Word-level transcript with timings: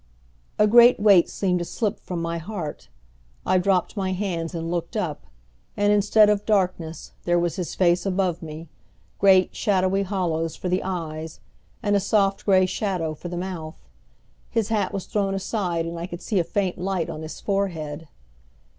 A 0.57 0.65
great 0.65 0.99
weight 0.99 1.29
seemed 1.29 1.59
to 1.59 1.65
slip 1.65 1.99
from 1.99 2.23
my 2.23 2.39
heart. 2.39 2.87
I 3.45 3.59
dropped 3.59 3.95
my 3.95 4.13
hands 4.13 4.55
and 4.55 4.71
looked 4.71 4.97
up, 4.97 5.27
and 5.77 5.93
instead 5.93 6.27
of 6.27 6.43
darkness, 6.43 7.11
there 7.25 7.37
was 7.37 7.57
his 7.57 7.75
face 7.75 8.03
above 8.03 8.41
me, 8.41 8.67
great, 9.19 9.55
shadowy 9.55 10.01
hollows 10.01 10.55
for 10.55 10.69
the 10.69 10.81
eyes, 10.81 11.39
and 11.83 11.95
a 11.95 11.99
soft, 11.99 12.45
gray 12.45 12.65
shadow 12.65 13.13
for 13.13 13.27
the 13.27 13.37
mouth. 13.37 13.79
His 14.49 14.69
hat 14.69 14.91
was 14.91 15.05
thrown 15.05 15.35
aside 15.35 15.85
and 15.85 15.99
I 15.99 16.07
could 16.07 16.23
see 16.23 16.39
a 16.39 16.43
faint 16.43 16.79
light 16.79 17.07
on 17.07 17.21
his 17.21 17.39
forehead. 17.39 18.07